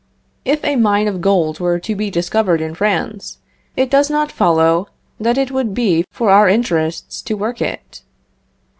[0.45, 3.37] If a mine of gold were to be discovered in France,
[3.77, 4.87] it does not follow
[5.19, 8.01] that it would be for our interests to work it.